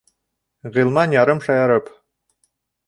[0.77, 1.95] Ғилман, ярым шаярып: